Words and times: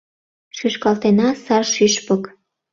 Шӱшкалтена 0.57 1.29
сар 1.45 1.63
шӱшпык. 1.73 2.23